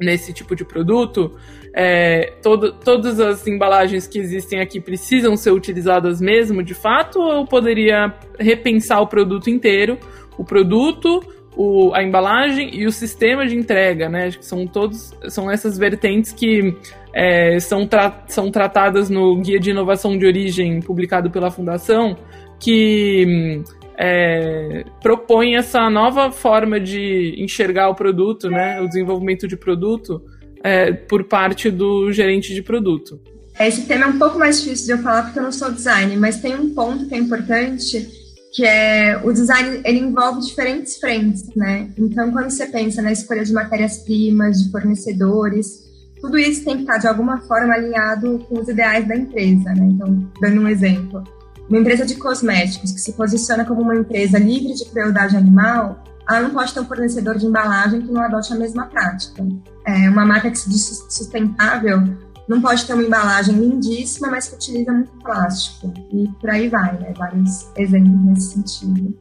[0.00, 1.36] nesse tipo de produto?
[1.80, 7.32] É, todo, todas as embalagens que existem aqui precisam ser utilizadas mesmo, de fato, ou
[7.34, 9.96] eu poderia repensar o produto inteiro,
[10.36, 11.22] o produto,
[11.56, 14.26] o, a embalagem e o sistema de entrega, né?
[14.26, 16.76] Acho que são todos são essas vertentes que
[17.14, 22.16] é, são, tra são tratadas no guia de inovação de origem publicado pela fundação,
[22.58, 23.62] que
[23.96, 28.80] é, propõe essa nova forma de enxergar o produto, né?
[28.80, 30.20] O desenvolvimento de produto
[30.62, 33.20] é, por parte do gerente de produto.
[33.58, 36.16] Esse tema é um pouco mais difícil de eu falar porque eu não sou design,
[36.16, 38.08] mas tem um ponto que é importante,
[38.52, 41.88] que é o design ele envolve diferentes frentes, né?
[41.98, 45.88] Então, quando você pensa na escolha de matérias-primas, de fornecedores,
[46.20, 49.86] tudo isso tem que estar de alguma forma alinhado com os ideais da empresa, né?
[49.90, 51.24] Então, dando um exemplo,
[51.68, 56.42] uma empresa de cosméticos que se posiciona como uma empresa livre de crueldade animal, ela
[56.42, 59.46] não pode ter um fornecedor de embalagem que não adote a mesma prática.
[59.86, 62.02] É, uma marca que se diz sustentável
[62.46, 65.92] não pode ter uma embalagem lindíssima, mas que utiliza muito plástico.
[66.12, 67.12] E por aí vai, né?
[67.16, 69.16] Vários exemplos nesse sentido.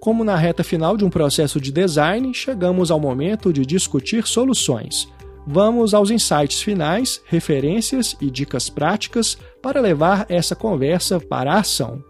[0.00, 5.08] Como na reta final de um processo de design, chegamos ao momento de discutir soluções.
[5.46, 12.02] Vamos aos insights finais, referências e dicas práticas para levar essa conversa para a ação.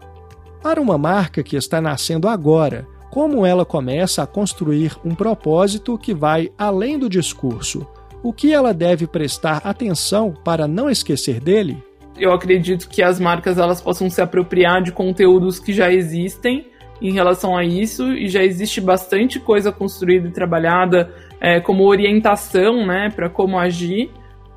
[0.61, 6.15] Para uma marca que está nascendo agora, como ela começa a construir um propósito que
[6.15, 7.85] vai além do discurso.
[8.23, 11.77] O que ela deve prestar atenção para não esquecer dele?
[12.17, 16.65] Eu acredito que as marcas elas possam se apropriar de conteúdos que já existem
[16.99, 22.83] em relação a isso e já existe bastante coisa construída e trabalhada é, como orientação,
[22.83, 24.09] né, para como agir.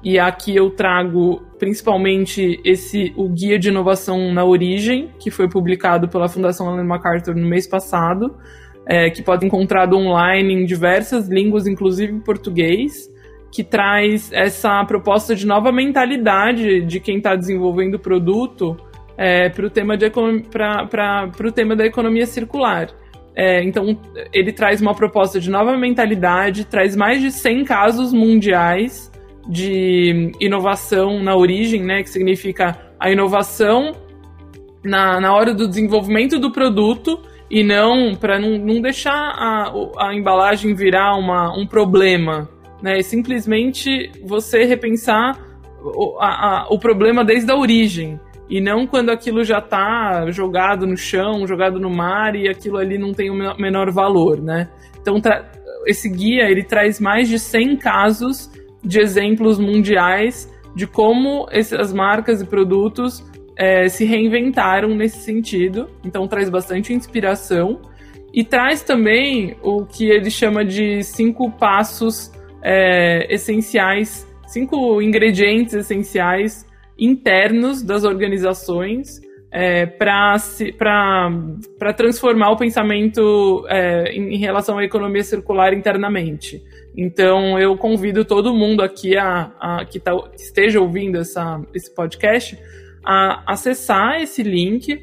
[0.02, 6.08] E aqui eu trago principalmente esse o guia de inovação na origem, que foi publicado
[6.08, 8.36] pela Fundação Ellen MacArthur no mês passado,
[8.86, 13.10] é, que pode ser encontrado online em diversas línguas, inclusive português,
[13.50, 18.76] que traz essa proposta de nova mentalidade de quem está desenvolvendo o produto
[19.16, 19.96] é, para o tema,
[21.52, 22.88] tema da economia circular.
[23.34, 23.98] É, então,
[24.32, 29.10] ele traz uma proposta de nova mentalidade, traz mais de 100 casos mundiais
[29.48, 33.92] de inovação na origem, né, que significa a inovação
[34.84, 40.14] na, na hora do desenvolvimento do produto e não para não, não deixar a, a
[40.14, 42.48] embalagem virar uma, um problema,
[42.82, 43.00] né?
[43.02, 45.38] simplesmente você repensar
[45.80, 50.86] o, a, a, o problema desde a origem e não quando aquilo já está jogado
[50.86, 54.68] no chão, jogado no mar e aquilo ali não tem o menor valor, né?
[55.00, 55.20] Então
[55.86, 58.50] esse guia ele traz mais de 100 casos
[58.86, 63.24] de exemplos mundiais de como essas marcas e produtos
[63.56, 65.88] é, se reinventaram nesse sentido.
[66.04, 67.80] Então traz bastante inspiração
[68.32, 72.30] e traz também o que ele chama de cinco passos
[72.62, 76.66] é, essenciais cinco ingredientes essenciais
[76.98, 79.20] internos das organizações
[79.52, 80.38] é, para
[81.96, 86.62] transformar o pensamento é, em, em, relação à economia circular internamente.
[86.96, 91.94] Então, eu convido todo mundo aqui a, a que, tá, que, esteja ouvindo essa, esse
[91.94, 92.58] podcast
[93.04, 94.98] a acessar esse link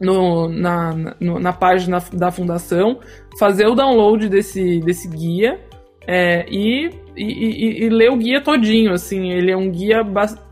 [0.00, 3.00] no, na, na página da fundação,
[3.38, 5.58] fazer o download desse, desse guia
[6.06, 8.92] é, e, e, e, ler o guia todinho.
[8.92, 10.02] Assim, ele é um guia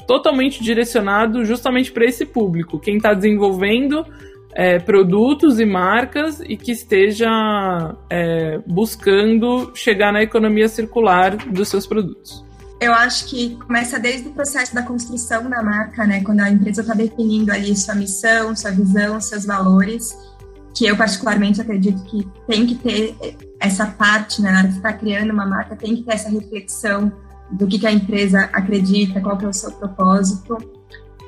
[0.09, 4.05] totalmente direcionado justamente para esse público, quem está desenvolvendo
[4.55, 7.29] é, produtos e marcas e que esteja
[8.09, 12.45] é, buscando chegar na economia circular dos seus produtos.
[12.81, 16.23] Eu acho que começa desde o processo da construção da marca, né?
[16.23, 20.17] Quando a empresa está definindo ali sua missão, sua visão, seus valores,
[20.75, 23.17] que eu particularmente acredito que tem que ter
[23.61, 24.51] essa parte, né?
[24.51, 27.13] Na hora que está criando uma marca, tem que ter essa reflexão
[27.51, 30.59] do que, que a empresa acredita, qual que é o seu propósito.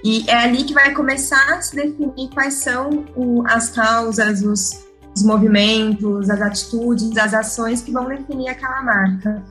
[0.04, 4.86] E é ali que vai começar a se definir quais são o, as causas, os,
[5.14, 9.42] os movimentos, as atitudes, as ações que vão definir aquela marca.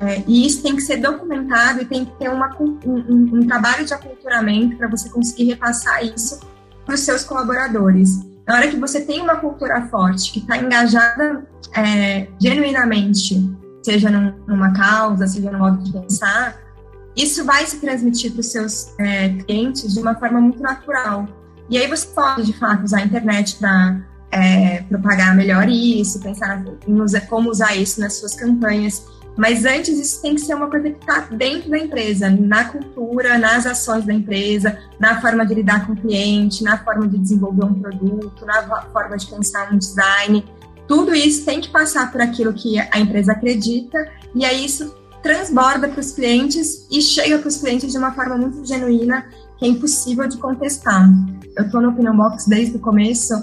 [0.00, 3.46] É, e isso tem que ser documentado e tem que ter uma, um, um, um
[3.46, 6.40] trabalho de aculturamento para você conseguir repassar isso
[6.84, 8.20] para os seus colaboradores.
[8.46, 13.42] Na hora que você tem uma cultura forte, que está engajada é, genuinamente
[13.82, 16.58] seja num, numa causa, seja no modo de pensar,
[17.16, 21.26] isso vai se transmitir para os seus é, clientes de uma forma muito natural.
[21.70, 24.00] E aí você pode, de fato, usar a internet para
[24.30, 29.06] é, propagar melhor isso, pensar em como usar isso nas suas campanhas.
[29.36, 33.38] Mas antes isso tem que ser uma coisa que está dentro da empresa, na cultura,
[33.38, 37.64] nas ações da empresa, na forma de lidar com o cliente, na forma de desenvolver
[37.64, 40.44] um produto, na forma de pensar um design.
[40.88, 43.98] Tudo isso tem que passar por aquilo que a empresa acredita
[44.34, 44.94] e aí isso
[45.26, 49.26] transborda para os clientes e chega para os clientes de uma forma muito genuína
[49.58, 51.10] que é impossível de contestar.
[51.56, 53.34] Eu estou no Opinion Box desde o começo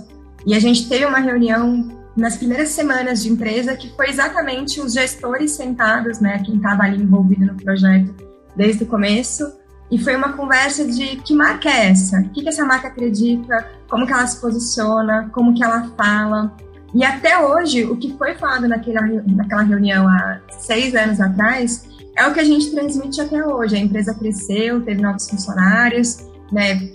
[0.46, 4.94] e a gente teve uma reunião nas primeiras semanas de empresa que foi exatamente os
[4.94, 8.16] gestores sentados, né, quem estava ali envolvido no projeto
[8.56, 9.52] desde o começo,
[9.92, 12.20] e foi uma conversa de que marca é essa?
[12.20, 13.68] O que, que essa marca acredita?
[13.90, 15.30] Como que ela se posiciona?
[15.34, 16.56] Como que ela fala?
[16.94, 22.28] E até hoje, o que foi falado naquela, naquela reunião há seis anos atrás é
[22.28, 23.76] o que a gente transmite até hoje.
[23.76, 26.18] A empresa cresceu, teve novos funcionários,
[26.52, 26.92] né,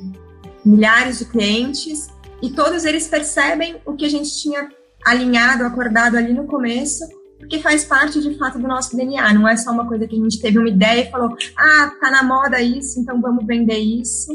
[0.64, 2.08] milhares de clientes,
[2.40, 4.68] e todos eles percebem o que a gente tinha
[5.04, 7.04] alinhado, acordado ali no começo,
[7.38, 9.34] porque faz parte de fato do nosso DNA.
[9.34, 12.10] Não é só uma coisa que a gente teve uma ideia e falou: ah, tá
[12.10, 14.30] na moda isso, então vamos vender isso.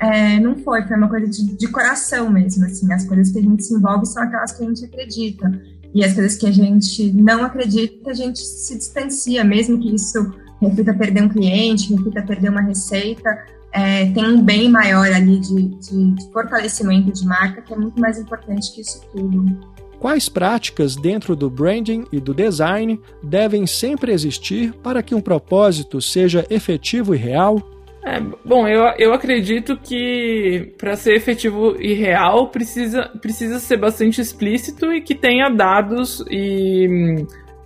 [0.00, 3.42] É, não foi, foi uma coisa de, de, coração mesmo, assim, as coisas que a
[3.42, 5.62] gente se envolve são aquelas que a gente acredita,
[5.94, 10.34] e as coisas que a gente não acredita, a gente se distancia, mesmo que isso
[10.60, 15.68] reflita perder um cliente, reflita perder uma receita, é, tem um bem maior ali de,
[15.68, 19.58] de, de fortalecimento de marca, que é muito mais importante que isso tudo.
[19.98, 26.00] Quais práticas dentro do branding e do design devem sempre existir para que um propósito
[26.00, 27.75] seja efetivo e real?
[28.06, 34.20] É, bom, eu, eu acredito que para ser efetivo e real precisa, precisa ser bastante
[34.20, 36.86] explícito e que tenha dados e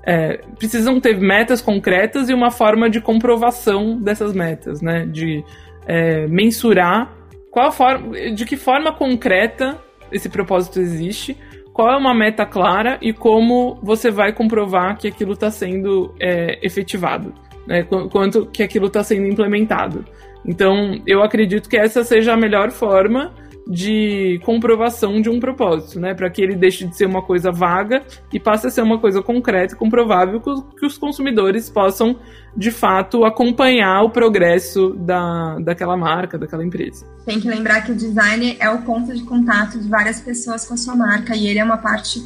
[0.02, 5.04] é, precisam ter metas concretas e uma forma de comprovação dessas metas, né?
[5.04, 5.44] De
[5.86, 7.14] é, mensurar
[7.50, 9.78] qual forma, de que forma concreta
[10.10, 11.36] esse propósito existe,
[11.74, 16.58] qual é uma meta clara e como você vai comprovar que aquilo está sendo é,
[16.64, 17.34] efetivado,
[17.66, 17.82] né?
[17.82, 20.02] Quanto que aquilo está sendo implementado.
[20.44, 23.32] Então, eu acredito que essa seja a melhor forma
[23.70, 26.12] de comprovação de um propósito, né?
[26.12, 29.22] Para que ele deixe de ser uma coisa vaga e passe a ser uma coisa
[29.22, 32.18] concreta e comprovável que os consumidores possam,
[32.56, 37.06] de fato, acompanhar o progresso da, daquela marca, daquela empresa.
[37.24, 40.74] Tem que lembrar que o design é o ponto de contato de várias pessoas com
[40.74, 42.20] a sua marca e ele é uma parte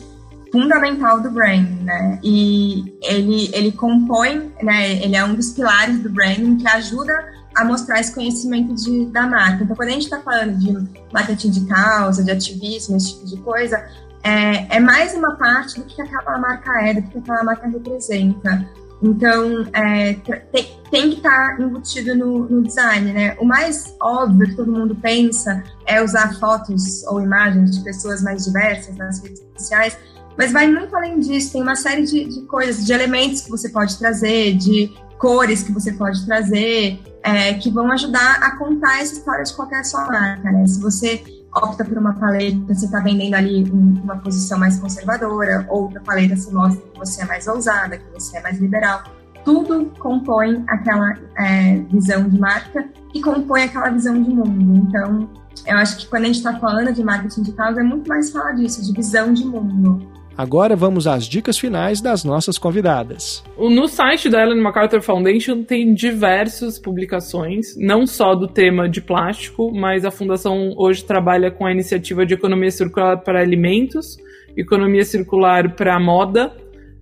[0.50, 2.18] fundamental do branding, né?
[2.22, 4.92] E ele, ele compõe, né?
[5.02, 7.12] Ele é um dos pilares do branding que ajuda
[7.56, 9.64] a mostrar esse conhecimento de, da marca.
[9.64, 10.72] Então, quando a gente está falando de
[11.12, 13.84] marketing de causa, de ativismo, esse tipo de coisa,
[14.22, 18.66] é, é mais uma parte do que aquela marca é, do que aquela marca representa.
[19.02, 20.14] Então, é,
[20.50, 23.36] tem, tem, que estar tá embutido no, no, design, né?
[23.38, 28.44] O mais óbvio que todo mundo pensa é usar fotos ou imagens de pessoas mais
[28.44, 29.98] diversas nas redes sociais,
[30.38, 31.52] mas vai muito além disso.
[31.52, 35.72] Tem uma série de, de coisas, de elementos que você pode trazer, de cores que
[35.72, 40.52] você pode trazer, é, que vão ajudar a contar essa história de qualquer sua marca,
[40.52, 40.66] né?
[40.66, 41.24] Se você
[41.56, 46.52] opta por uma paleta, você está vendendo ali uma posição mais conservadora, outra paleta se
[46.52, 49.02] mostra que você é mais ousada, que você é mais liberal.
[49.44, 54.86] tudo compõe aquela é, visão de marca e compõe aquela visão de mundo.
[54.88, 55.28] Então,
[55.66, 58.52] eu acho que quando a gente está falando de marketing digital, é muito mais falar
[58.52, 60.06] disso, de visão de mundo.
[60.36, 63.44] Agora vamos às dicas finais das nossas convidadas.
[63.56, 69.72] No site da Ellen MacArthur Foundation tem diversas publicações, não só do tema de plástico,
[69.72, 74.16] mas a fundação hoje trabalha com a iniciativa de economia circular para alimentos,
[74.56, 76.52] economia circular para moda.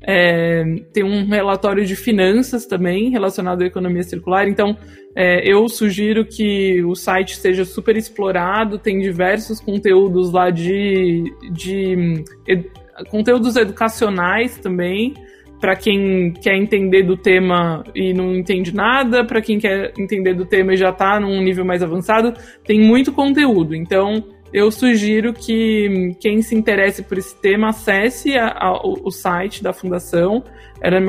[0.04, 4.48] É, tem um relatório de finanças também relacionado à economia circular.
[4.48, 4.76] Então,
[5.14, 8.78] é, eu sugiro que o site seja super explorado.
[8.78, 11.22] Tem diversos conteúdos lá de,
[11.52, 12.24] de
[13.10, 15.14] conteúdos educacionais também,
[15.60, 20.44] para quem quer entender do tema e não entende nada, para quem quer entender do
[20.44, 22.34] tema e já está num nível mais avançado,
[22.64, 23.74] tem muito conteúdo.
[23.74, 29.62] Então, eu sugiro que quem se interesse por esse tema acesse a, a, o, site
[29.62, 30.42] da fundação,
[30.82, 31.06] ellen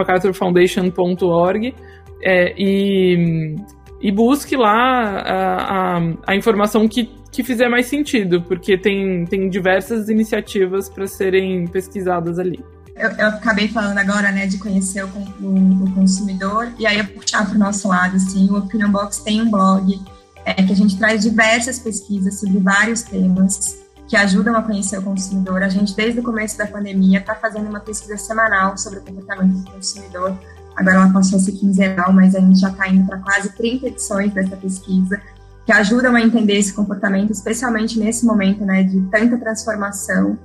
[2.26, 3.56] é, e,
[4.04, 10.08] e busque lá a, a informação que que fizer mais sentido, porque tem, tem diversas
[10.08, 12.64] iniciativas para serem pesquisadas ali.
[12.96, 15.08] Eu, eu, acabei falando agora, né, de conhecer o,
[15.42, 19.24] o, o consumidor, e aí eu puxar para o nosso lado, assim, o Opinion Box
[19.24, 20.00] tem um blog
[20.46, 25.02] é, que a gente traz diversas pesquisas sobre vários temas que ajudam a conhecer o
[25.02, 25.64] consumidor.
[25.64, 29.56] A gente, desde o começo da pandemia, está fazendo uma pesquisa semanal sobre o comportamento
[29.58, 30.38] do consumidor.
[30.76, 33.88] Agora ela passou a ser quinzenal, mas a gente já está indo para quase 30
[33.88, 35.22] edições dessa pesquisa
[35.66, 40.38] que ajudam a entender esse comportamento, especialmente nesse momento né, de tanta transformação.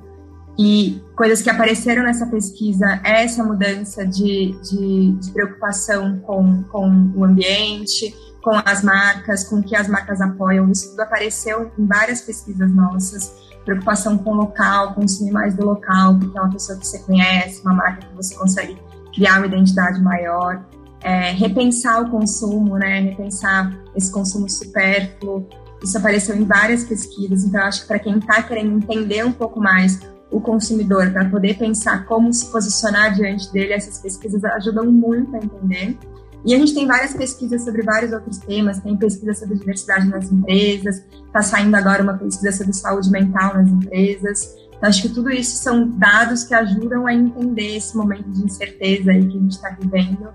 [0.57, 7.13] E coisas que apareceram nessa pesquisa é essa mudança de, de, de preocupação com, com
[7.15, 10.71] o ambiente, com as marcas, com que as marcas apoiam.
[10.71, 13.33] Isso tudo apareceu em várias pesquisas nossas.
[13.65, 17.61] Preocupação com o local, consumir mais do local, porque é uma pessoa que você conhece,
[17.63, 18.77] uma marca que você consegue
[19.19, 20.65] criar uma identidade maior
[21.01, 23.01] é, repensar o consumo, né?
[23.01, 25.47] Repensar esse consumo supérfluo.
[25.83, 27.45] Isso apareceu em várias pesquisas.
[27.45, 30.01] Então, acho que para quem está querendo entender um pouco mais
[30.31, 35.39] o consumidor, para poder pensar como se posicionar diante dele, essas pesquisas ajudam muito a
[35.39, 35.97] entender.
[36.45, 40.31] E a gente tem várias pesquisas sobre vários outros temas, tem pesquisa sobre diversidade nas
[40.31, 44.55] empresas, está saindo agora uma pesquisa sobre saúde mental nas empresas.
[44.79, 49.11] Então, acho que tudo isso são dados que ajudam a entender esse momento de incerteza
[49.11, 50.29] aí que a gente está vivendo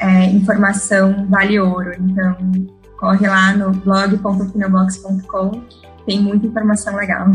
[0.00, 1.92] é, informação vale ouro.
[1.98, 2.36] Então,
[2.98, 5.62] corre lá no blog.opiniobox.com,
[6.06, 7.26] tem muita informação legal.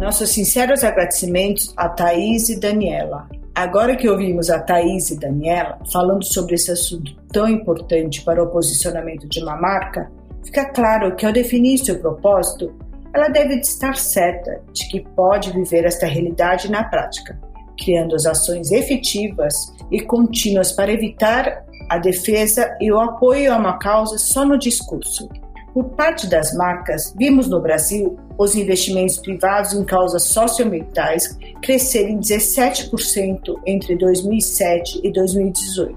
[0.00, 3.28] Nossos sinceros agradecimentos a Thaís e Daniela.
[3.52, 8.46] Agora que ouvimos a Thaís e Daniela falando sobre esse assunto tão importante para o
[8.46, 10.10] posicionamento de uma marca,
[10.46, 12.74] fica claro que ao definir seu propósito,
[13.14, 17.38] ela deve estar certa de que pode viver esta realidade na prática
[17.78, 19.54] criando as ações efetivas
[19.90, 25.28] e contínuas para evitar a defesa e o apoio a uma causa só no discurso.
[25.72, 33.60] Por parte das marcas, vimos no Brasil os investimentos privados em causas socioambientais crescerem 17%
[33.66, 35.96] entre 2007 e 2018.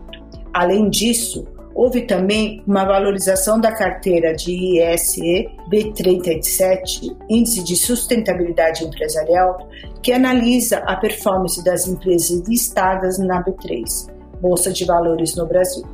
[0.53, 1.47] Além disso,
[1.79, 9.69] houve também uma valorização da carteira de ISE B37, Índice de Sustentabilidade Empresarial,
[10.03, 14.11] que analisa a performance das empresas listadas na B3,
[14.41, 15.85] Bolsa de Valores no Brasil.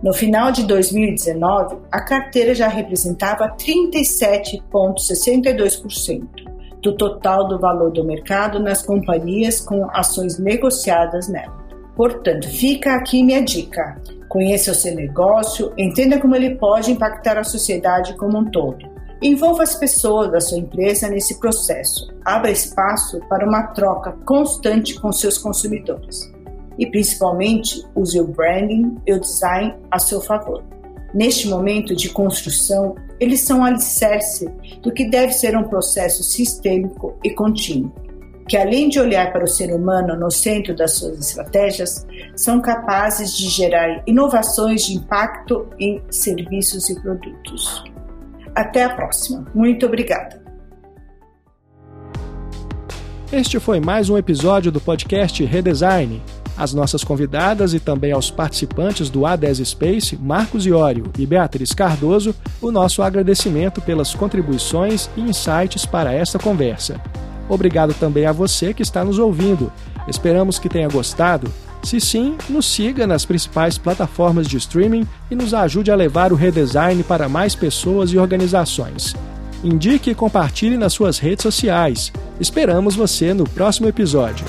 [0.00, 6.22] No final de 2019, a carteira já representava 37,62%
[6.80, 11.60] do total do valor do mercado nas companhias com ações negociadas nela.
[11.96, 14.00] Portanto, fica aqui minha dica.
[14.32, 18.90] Conheça o seu negócio, entenda como ele pode impactar a sociedade como um todo.
[19.20, 22.10] Envolva as pessoas da sua empresa nesse processo.
[22.24, 26.32] Abra espaço para uma troca constante com seus consumidores.
[26.78, 30.64] E principalmente, use o branding e o design a seu favor.
[31.12, 34.46] Neste momento de construção, eles são alicerce
[34.80, 37.92] do que deve ser um processo sistêmico e contínuo
[38.48, 43.36] que além de olhar para o ser humano no centro das suas estratégias, são capazes
[43.36, 47.84] de gerar inovações de impacto em serviços e produtos.
[48.54, 49.46] Até a próxima.
[49.54, 50.42] Muito obrigada.
[53.32, 56.22] Este foi mais um episódio do podcast Redesign.
[56.54, 62.34] As nossas convidadas e também aos participantes do A10 Space, Marcos Iório e Beatriz Cardoso,
[62.60, 67.00] o nosso agradecimento pelas contribuições e insights para esta conversa.
[67.48, 69.72] Obrigado também a você que está nos ouvindo.
[70.06, 71.50] Esperamos que tenha gostado.
[71.82, 76.36] Se sim, nos siga nas principais plataformas de streaming e nos ajude a levar o
[76.36, 79.14] redesign para mais pessoas e organizações.
[79.64, 82.12] Indique e compartilhe nas suas redes sociais.
[82.40, 84.44] Esperamos você no próximo episódio.